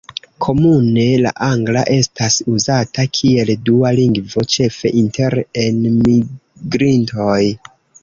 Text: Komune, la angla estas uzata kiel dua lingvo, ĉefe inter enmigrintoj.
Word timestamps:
Komune, 0.43 1.03
la 1.25 1.33
angla 1.47 1.83
estas 1.97 2.39
uzata 2.55 3.07
kiel 3.19 3.53
dua 3.69 3.93
lingvo, 4.01 4.49
ĉefe 4.57 4.95
inter 5.05 5.41
enmigrintoj. 5.69 7.41